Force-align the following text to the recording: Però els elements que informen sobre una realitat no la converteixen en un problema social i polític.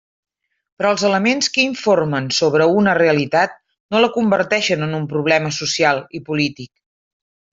Però 0.79 0.91
els 0.93 1.01
elements 1.09 1.49
que 1.57 1.65
informen 1.65 2.29
sobre 2.37 2.67
una 2.79 2.95
realitat 2.99 3.53
no 3.95 4.01
la 4.05 4.11
converteixen 4.17 4.87
en 4.89 4.97
un 5.01 5.07
problema 5.13 5.55
social 5.61 6.05
i 6.21 6.27
polític. 6.33 6.73